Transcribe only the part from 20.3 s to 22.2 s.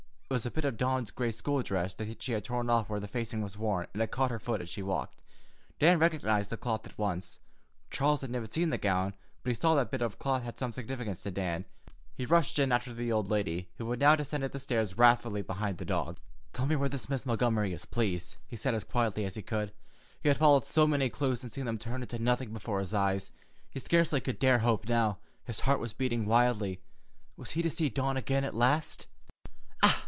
followed so many clues and seen them turn into